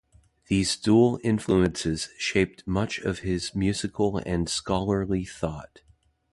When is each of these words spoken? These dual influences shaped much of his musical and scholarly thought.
These 0.47 0.77
dual 0.77 1.19
influences 1.23 2.09
shaped 2.17 2.65
much 2.65 2.97
of 2.97 3.19
his 3.19 3.53
musical 3.53 4.17
and 4.25 4.49
scholarly 4.49 5.25
thought. 5.25 5.83